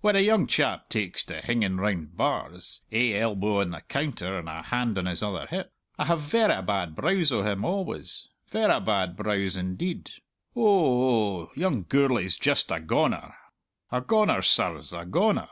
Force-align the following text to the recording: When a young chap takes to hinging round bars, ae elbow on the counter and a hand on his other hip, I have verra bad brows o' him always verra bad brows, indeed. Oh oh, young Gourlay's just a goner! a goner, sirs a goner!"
When 0.00 0.16
a 0.16 0.18
young 0.18 0.48
chap 0.48 0.88
takes 0.88 1.24
to 1.26 1.40
hinging 1.40 1.76
round 1.76 2.16
bars, 2.16 2.80
ae 2.90 3.16
elbow 3.20 3.60
on 3.60 3.70
the 3.70 3.82
counter 3.82 4.36
and 4.36 4.48
a 4.48 4.60
hand 4.62 4.98
on 4.98 5.06
his 5.06 5.22
other 5.22 5.46
hip, 5.46 5.72
I 5.96 6.06
have 6.06 6.18
verra 6.22 6.60
bad 6.60 6.96
brows 6.96 7.30
o' 7.30 7.44
him 7.44 7.64
always 7.64 8.28
verra 8.48 8.80
bad 8.80 9.14
brows, 9.14 9.54
indeed. 9.54 10.10
Oh 10.56 11.44
oh, 11.46 11.50
young 11.54 11.84
Gourlay's 11.84 12.36
just 12.36 12.72
a 12.72 12.80
goner! 12.80 13.36
a 13.92 14.00
goner, 14.00 14.42
sirs 14.42 14.92
a 14.92 15.04
goner!" 15.06 15.50